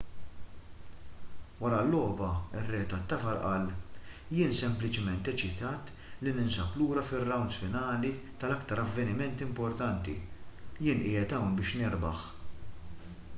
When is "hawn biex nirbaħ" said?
11.41-12.27